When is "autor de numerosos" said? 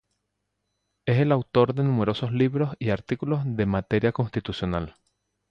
1.29-2.31